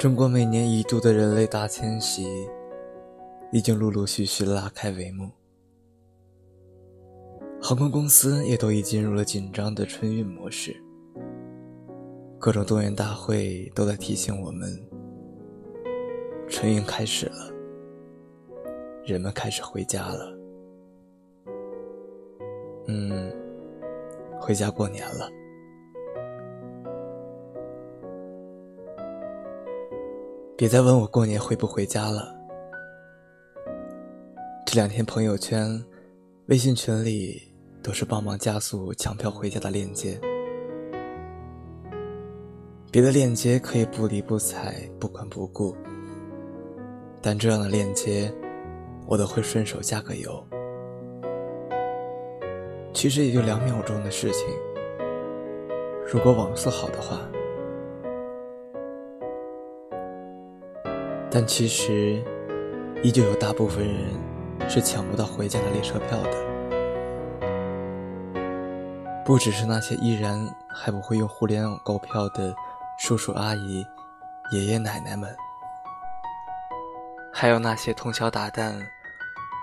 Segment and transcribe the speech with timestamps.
[0.00, 2.24] 中国每年一度的人类大迁徙，
[3.52, 5.30] 已经陆陆续续拉开帷幕。
[7.60, 10.74] 航空公司也都已进入了紧张的春运模式，
[12.38, 14.70] 各种动员大会都在提醒我们：
[16.48, 17.52] 春运开始了，
[19.04, 20.34] 人们开始回家了。
[22.86, 23.30] 嗯，
[24.40, 25.28] 回家过年了。
[30.60, 32.36] 别再问我过年回不回家了。
[34.66, 35.82] 这两天朋友圈、
[36.48, 37.40] 微信群里
[37.82, 40.20] 都是帮忙加速抢票回家的链接。
[42.92, 45.74] 别的链接可以不理不睬、不管不顾，
[47.22, 48.30] 但这样的链接，
[49.06, 50.46] 我都会顺手加个油。
[52.92, 54.46] 其实也就两秒钟的事情，
[56.06, 57.18] 如果网速好的话。
[61.30, 62.20] 但其实，
[63.04, 64.10] 依旧有大部分人
[64.68, 66.50] 是抢不到回家的列车票的。
[69.24, 72.52] 不只是那些依然还不会用互联网购票的
[72.98, 73.86] 叔叔阿姨、
[74.50, 75.32] 爷爷奶奶们，
[77.32, 78.74] 还有那些通宵达旦、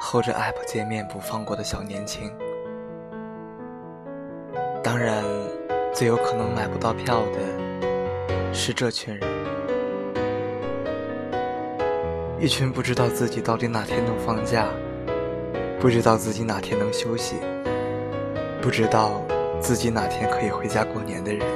[0.00, 2.36] 候着 App 界面不放过的小年轻。
[4.82, 5.22] 当然，
[5.94, 9.31] 最有可能买不到票的是这群人。
[12.42, 14.66] 一群不知道自己到底哪天能放假，
[15.78, 17.36] 不知道自己哪天能休息，
[18.60, 19.22] 不知道
[19.60, 21.46] 自己哪天可以回家过年的人，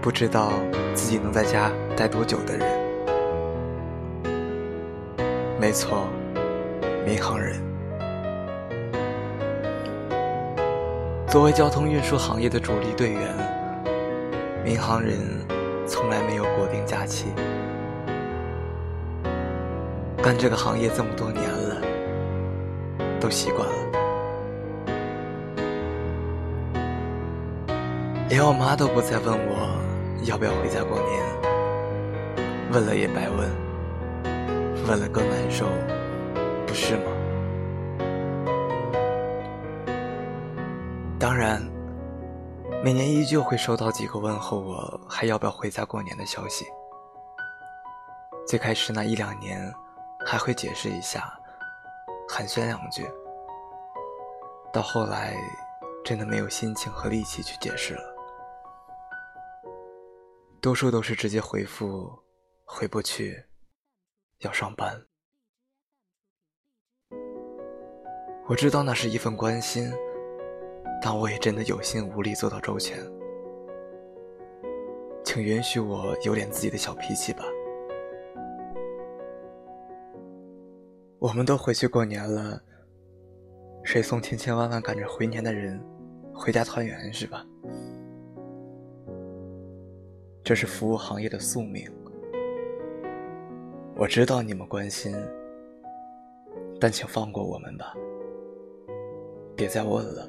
[0.00, 0.52] 不知道
[0.94, 2.64] 自己能在家待多久的人。
[5.60, 6.06] 没错，
[7.04, 7.60] 民航人。
[11.26, 13.34] 作为交通运输行业的主力队员，
[14.64, 15.18] 民航人
[15.88, 17.32] 从来没有国定假期。
[20.22, 21.80] 干这个行业这么多年了，
[23.18, 23.74] 都习惯了。
[28.28, 29.80] 连我妈都不再问我
[30.24, 31.24] 要不要回家过年，
[32.70, 33.50] 问了也白问，
[34.86, 35.66] 问了更难受，
[36.66, 37.02] 不是吗？
[41.18, 41.66] 当然，
[42.84, 46.66] 每年依旧会收到几个问候我还要不要回家过年的消息。
[48.46, 49.72] 最开始那一两年。
[50.24, 51.32] 还会解释一下，
[52.28, 53.04] 寒暄两句。
[54.72, 55.36] 到后来，
[56.04, 58.02] 真的没有心情和力气去解释了。
[60.60, 62.12] 多数都是直接回复
[62.64, 63.44] ：“回不去，
[64.40, 65.06] 要上班。”
[68.46, 69.90] 我知道那是一份关心，
[71.02, 72.98] 但我也真的有心无力做到周全。
[75.24, 77.44] 请允许我有点自己的小脾气吧。
[81.20, 82.58] 我们都回去过年了，
[83.84, 85.78] 谁送千千万万赶着回年的人
[86.32, 87.44] 回家团圆是吧？
[90.42, 91.86] 这是服务行业的宿命。
[93.96, 95.14] 我知道你们关心，
[96.80, 97.94] 但请放过我们吧，
[99.54, 100.26] 别再问了。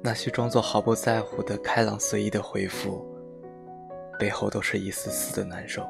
[0.00, 3.04] 那些装作毫不在乎的开朗随意的回复，
[4.16, 5.84] 背后都是一丝丝的难受。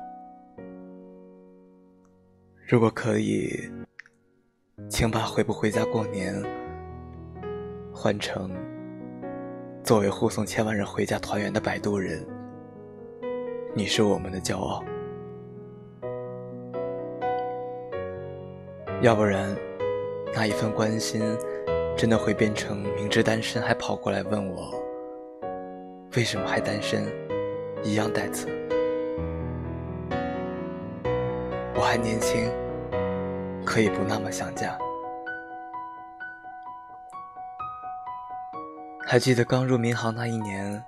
[2.66, 3.70] 如果可以，
[4.88, 6.34] 请把回不回家过年
[7.92, 8.50] 换成
[9.82, 12.26] 作为护送千万人回家团圆的摆渡人。
[13.74, 14.82] 你是我们的骄傲，
[19.02, 19.54] 要不然
[20.32, 21.20] 那一份关心
[21.94, 24.72] 真的会变成明知单身还跑过来问我
[26.16, 27.04] 为什么还单身
[27.82, 28.48] 一样带刺。
[31.76, 32.48] 我还年轻，
[33.64, 34.76] 可以不那么想家。
[39.06, 40.82] 还记得刚入民航那一年，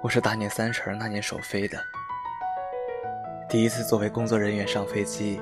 [0.00, 1.78] 我是大年三十那年首飞的，
[3.48, 5.40] 第一次作为工作人员上飞机，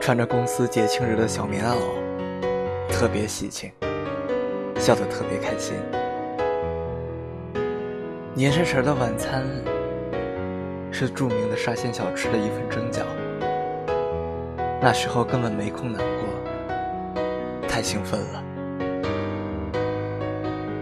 [0.00, 1.76] 穿着公司节庆日的小棉袄，
[2.90, 3.72] 特别喜庆，
[4.76, 5.74] 笑得特别开心。
[8.34, 9.71] 年三十的晚餐。
[10.92, 13.02] 是著名的沙县小吃的一份蒸饺。
[14.80, 17.18] 那时候根本没空难过，
[17.66, 18.44] 太兴奋了。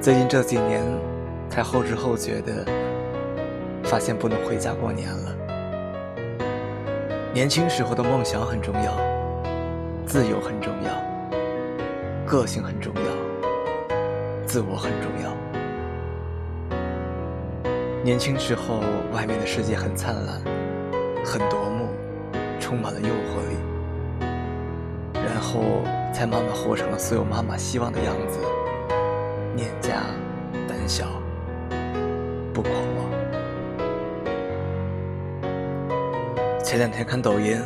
[0.00, 0.82] 最近这几年，
[1.48, 2.66] 才后知后觉的
[3.84, 5.36] 发现不能回家过年了。
[7.32, 8.96] 年轻时候的梦想很重要，
[10.06, 10.90] 自由很重要，
[12.26, 13.96] 个性很重要，
[14.46, 15.49] 自我很重要。
[18.02, 18.80] 年轻时候，
[19.12, 20.40] 外面的世界很灿烂，
[21.22, 21.86] 很夺目，
[22.58, 23.56] 充满了诱惑力，
[25.12, 28.38] 然后才慢慢活成了所有妈妈希望的样子：
[29.54, 30.00] 念家、
[30.66, 31.08] 胆小、
[32.54, 33.10] 不狂妄。
[36.64, 37.60] 前两天看抖音，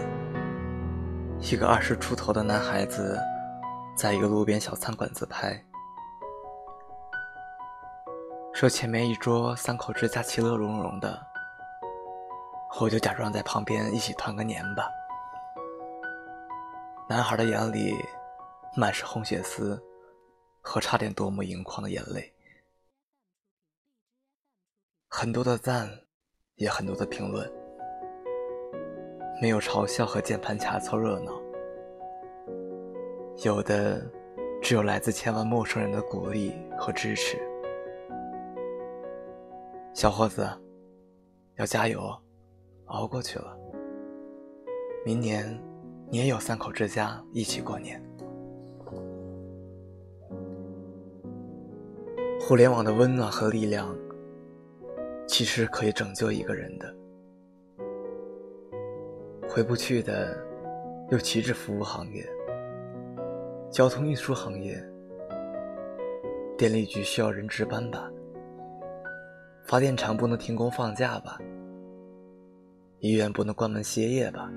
[1.40, 3.16] 一个二十出头的男孩子，
[3.96, 5.64] 在一个路边小餐馆自拍。
[8.54, 11.20] 说前面一桌三口之家其乐融融的，
[12.80, 14.88] 我就假装在旁边一起团个年吧。
[17.08, 17.96] 男孩的眼里
[18.76, 19.82] 满是红血丝
[20.62, 22.32] 和差点夺目盈眶的眼泪，
[25.08, 25.90] 很多的赞，
[26.54, 27.52] 也很多的评论，
[29.42, 31.32] 没有嘲笑和键盘侠凑热闹，
[33.42, 34.00] 有的
[34.62, 37.36] 只有来自千万陌生人的鼓励和支持。
[39.94, 40.44] 小伙子，
[41.54, 42.12] 要加油，
[42.86, 43.56] 熬过去了。
[45.06, 45.46] 明年
[46.10, 48.02] 你也有三口之家一起过年。
[52.40, 53.96] 互联网的温暖和力量，
[55.28, 56.92] 其实可以拯救一个人的。
[59.48, 60.36] 回不去的，
[61.12, 62.28] 又岂止服务行业、
[63.70, 64.76] 交通运输行业、
[66.58, 68.10] 电力局需要人值班吧。
[69.64, 71.38] 发电厂不能停工放假吧？
[73.00, 74.50] 医院不能关门歇业吧？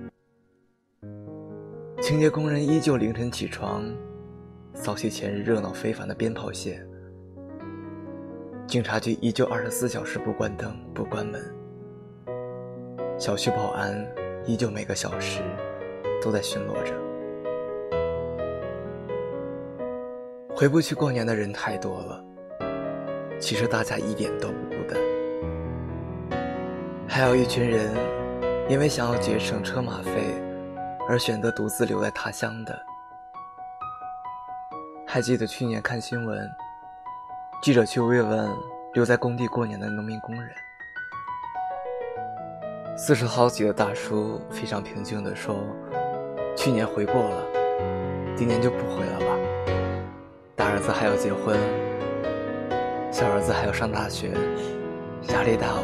[2.01, 3.85] 清洁工人依旧凌晨起床，
[4.73, 6.85] 扫起前日热闹非凡的鞭炮线。
[8.67, 11.41] 警察局依旧二十四小时不关灯不关门。
[13.17, 14.05] 小区保安
[14.45, 15.41] 依旧每个小时
[16.21, 16.93] 都在巡逻着。
[20.53, 22.26] 回不去过年的人太多了。
[23.39, 24.99] 其实大家一点都不孤单，
[27.07, 27.93] 还有一群人，
[28.67, 30.33] 因为想要节省车马费，
[31.07, 32.77] 而选择独自留在他乡的。
[35.05, 36.49] 还记得去年看新闻，
[37.61, 38.49] 记者去慰问
[38.93, 40.51] 留在工地过年的农民工人，
[42.97, 45.55] 四十好几的大叔非常平静地说
[46.57, 47.45] ：“去年回过了，
[48.35, 49.37] 今年就不回了吧，
[50.55, 51.55] 大儿子还要结婚。”
[53.17, 54.29] 小儿子还要上大学，
[55.29, 55.81] 压力大哦。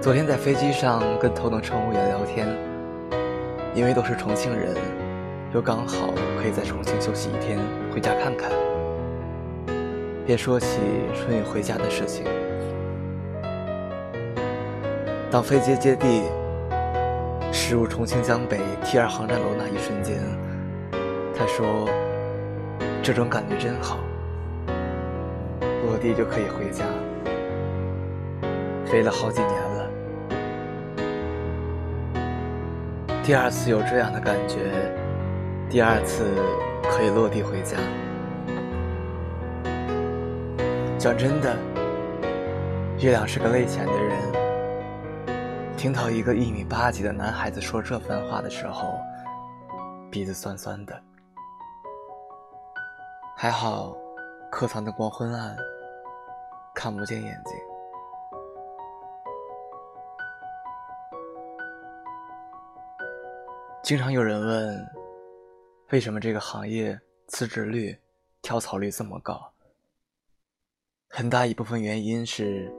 [0.00, 2.46] 昨天在飞机上跟头等乘务员聊天，
[3.74, 4.76] 因为都是重庆人，
[5.52, 7.58] 又刚好可以在重庆休息一天，
[7.92, 8.52] 回家看看，
[10.24, 10.78] 便说起
[11.12, 12.26] 春运回家的事情。
[15.28, 16.22] 当飞机接地，
[17.50, 20.20] 驶入重庆江北 T 二航站楼那一瞬间，
[21.34, 21.88] 他说。
[23.02, 23.98] 这种感觉真好，
[25.86, 26.84] 落地就可以回家。
[28.84, 29.90] 飞了好几年了，
[33.22, 34.92] 第二次有这样的感觉，
[35.70, 36.24] 第二次
[36.82, 37.76] 可以落地回家。
[40.98, 41.56] 讲真的，
[42.98, 44.18] 月亮是个泪浅的人。
[45.76, 48.98] 听到一个一米八几的男孩子说这番话的时候，
[50.10, 50.94] 鼻子酸酸的。
[53.42, 53.96] 还好，
[54.50, 55.56] 课堂的光昏暗，
[56.74, 57.54] 看不见眼睛。
[63.82, 64.86] 经常有人问，
[65.88, 67.98] 为什么这个行业辞职率、
[68.42, 69.40] 跳槽率这么高？
[71.08, 72.70] 很大一部分原因是，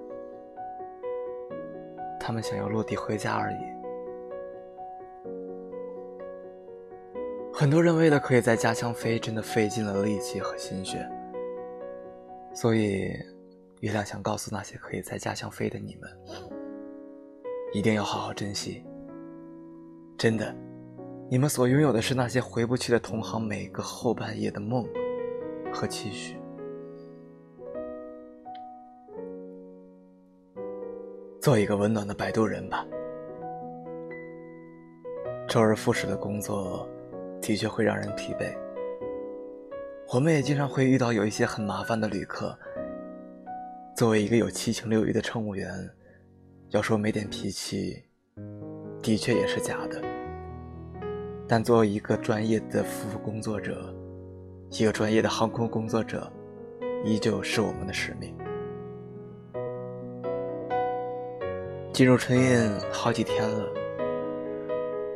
[2.19, 3.80] 他们想要落地回家而已。
[7.61, 11.07] 很多人为了可以在家乡飞，真的费尽了力气和心血。
[12.55, 13.11] 所以，
[13.81, 16.09] 月亮想告诉那些可以在家乡飞的你们，
[17.71, 18.83] 一定要好好珍惜。
[20.17, 20.55] 真的，
[21.29, 24.83] 你们所拥有的是那些回不去的同行每个后半夜的梦
[25.71, 26.35] 和期许。
[31.39, 32.83] 做一个温暖的摆渡人吧。
[35.47, 36.89] 周而复始的工作。
[37.41, 38.55] 的确会让人疲惫。
[40.13, 42.57] 我们也经常会遇到有一些很麻烦的旅客。
[43.95, 45.69] 作为一个有七情六欲的乘务员，
[46.69, 48.03] 要说没点脾气，
[49.01, 50.01] 的确也是假的。
[51.47, 53.93] 但作为一个专业的服务工作者，
[54.69, 56.31] 一个专业的航空工作者，
[57.03, 58.33] 依旧是我们的使命。
[61.93, 63.65] 进入春运好几天了，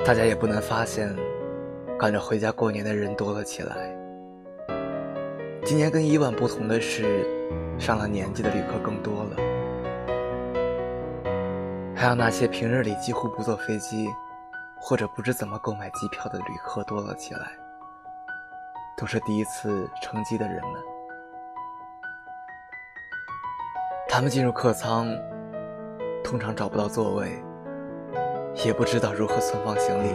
[0.06, 1.16] 大家也不难发现。
[1.98, 3.90] 赶着回家过年的人多了起来，
[5.64, 7.26] 今年跟以往不同的是，
[7.80, 9.38] 上了年纪的旅客更多了，
[11.96, 14.10] 还有那些平日里几乎不坐飞机，
[14.78, 17.52] 或者不知怎么购买机票的旅客多了起来，
[18.98, 20.82] 都是第一次乘机的人们。
[24.10, 25.08] 他们进入客舱，
[26.26, 27.42] 通常找不到座位，
[28.66, 30.10] 也不知道如何存放行李，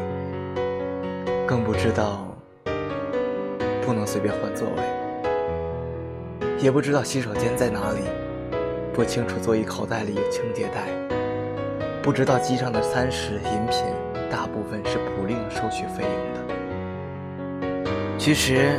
[1.51, 2.25] 更不知道
[3.85, 4.77] 不能随便换座位。
[6.61, 8.03] 也不知道洗手间在哪里，
[8.95, 10.87] 不清楚座椅口袋里有清洁袋，
[12.05, 13.85] 不知道机上的餐食饮品
[14.31, 16.41] 大部分是不另收取费用的。
[18.17, 18.79] 其实，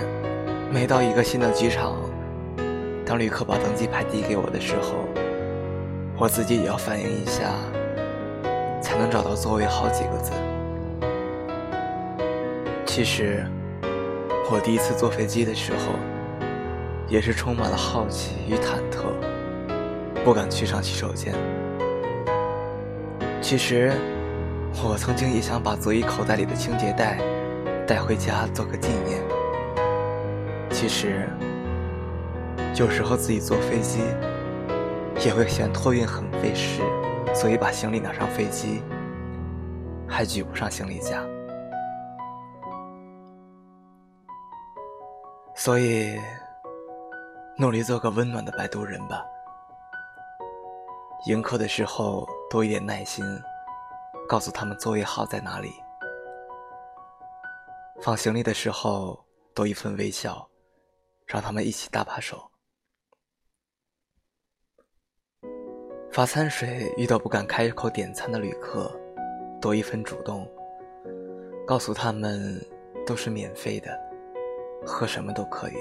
[0.72, 1.98] 每到一个新的机场，
[3.06, 4.94] 当旅客把登机牌递给我的时候，
[6.18, 7.51] 我自己也要反应一下，
[8.82, 10.32] 才能找到座位号几个字。
[12.93, 13.45] 其实，
[14.51, 15.93] 我第一次坐飞机的时候。
[17.07, 19.03] 也是充满了好奇与忐忑，
[20.24, 21.33] 不敢去上洗手间。
[23.41, 23.91] 其实，
[24.81, 27.19] 我曾经也想把座椅口袋里的清洁袋
[27.86, 29.21] 带回家做个纪念。
[30.69, 31.27] 其实，
[32.75, 34.00] 有时候自己坐飞机
[35.25, 36.81] 也会嫌托运很费事，
[37.33, 38.81] 所以把行李拿上飞机
[40.07, 41.21] 还举不上行李架。
[45.63, 46.20] 所以。
[47.58, 49.24] 努力做个温暖的摆渡人吧。
[51.27, 53.24] 迎客的时候多一点耐心，
[54.27, 55.72] 告诉他们座位号在哪里。
[58.01, 60.50] 放行李的时候多一份微笑，
[61.27, 62.50] 让他们一起搭把手。
[66.12, 68.91] 发餐水遇到不敢开口点餐的旅客，
[69.62, 70.50] 多一份主动，
[71.68, 72.60] 告诉他们
[73.06, 74.11] 都是免费的，
[74.85, 75.73] 喝什么都可以。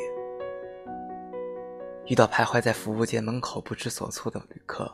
[2.07, 4.91] 遇到徘徊在服务间门口不知所措的旅客，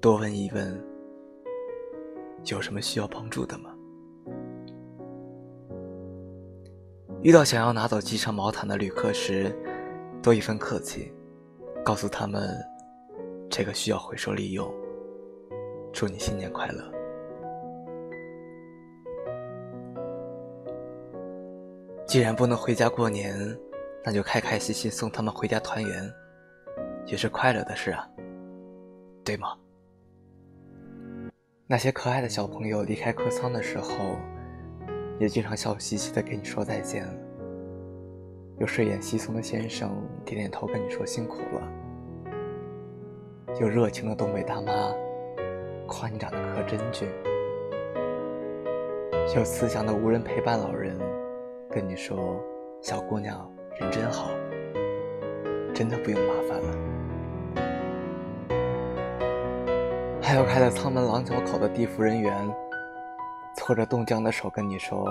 [0.00, 0.84] 多问一问
[2.46, 3.74] ：“有什么需要帮助的吗？”
[7.22, 9.56] 遇到想要拿走机上毛毯的旅客时，
[10.22, 11.12] 多一份客气，
[11.84, 12.54] 告诉他们
[13.48, 14.70] ：“这个需要回收利用。”
[15.94, 17.01] 祝你新年快乐。
[22.12, 23.34] 既然不能回家过年。
[24.04, 26.12] 那就开开心心送他们回家团圆，
[27.06, 28.06] 也是快乐的事啊，
[29.24, 29.56] 对吗？
[31.66, 34.16] 那些可爱的小朋友离开客舱的时候，
[35.20, 37.08] 也经常笑嘻嘻的跟你说再见。
[38.58, 39.90] 有睡眼惺忪的先生
[40.22, 41.62] 点点头跟你说辛苦了。
[43.58, 44.92] 有热情的东北大妈
[45.86, 47.08] 夸你长得可真俊。
[49.34, 50.98] 有慈祥的无人陪伴老人
[51.72, 52.38] 跟你说
[52.82, 53.50] 小姑娘。
[53.80, 54.28] 人真好，
[55.74, 56.68] 真的不用麻烦了。
[60.20, 62.54] 还有开在舱门廊角口的地服人员，
[63.56, 65.08] 搓着冻僵的手跟你说：“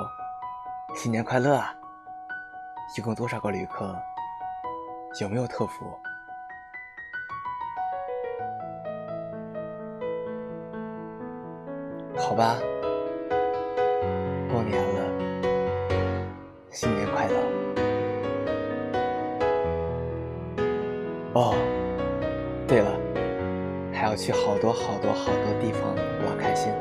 [0.95, 1.73] 新年快乐啊！”
[2.95, 3.95] 一共多少个旅客？
[5.19, 5.85] 有没有特服？
[12.15, 12.57] 好吧，
[14.51, 14.90] 过年了，
[21.33, 21.55] 哦，
[22.67, 22.91] 对了，
[23.93, 25.95] 还要去好多好多好多地方，
[26.25, 26.73] 玩开心。